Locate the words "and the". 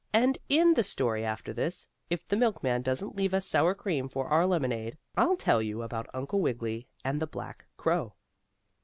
7.05-7.27